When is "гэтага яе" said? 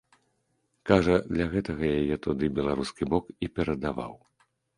1.53-2.15